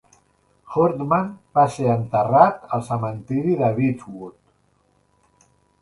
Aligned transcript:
Hurdman 0.75 1.27
va 1.59 1.65
ser 1.77 1.85
enterrat 1.97 2.65
al 2.79 2.83
cementiri 2.91 3.57
de 3.63 3.73
Beechwood. 3.79 5.51